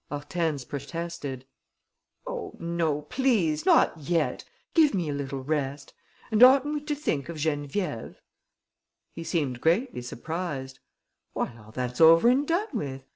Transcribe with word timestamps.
Hortense 0.09 0.65
protested: 0.65 1.45
"Oh, 2.25 2.55
no, 2.59 3.03
please, 3.03 3.67
not 3.67 3.95
yet!... 3.99 4.43
Give 4.73 4.95
me 4.95 5.09
a 5.09 5.13
little 5.13 5.43
rest!... 5.43 5.93
And 6.31 6.41
oughtn't 6.41 6.73
we 6.73 6.81
to 6.85 6.95
think 6.95 7.29
of 7.29 7.37
Geneviève?" 7.37 8.15
He 9.13 9.23
seemed 9.23 9.61
greatly 9.61 10.01
surprised: 10.01 10.79
"Why, 11.33 11.55
all 11.55 11.71
that's 11.71 12.01
over 12.01 12.29
and 12.29 12.47
done 12.47 12.69
with! 12.73 13.05